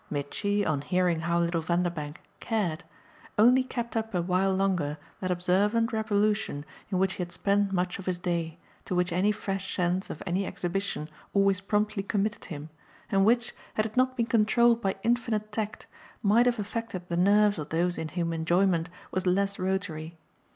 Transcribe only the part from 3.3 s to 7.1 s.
only kept up a while longer that observant revolution in